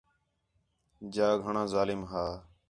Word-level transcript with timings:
جا 1.13 1.27
گھݨاں 1.43 1.67
ظالم 1.73 2.01
ہا 2.11 2.25